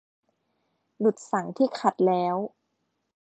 [1.03, 2.35] ดุจสังข์ที่ขัดแล้ว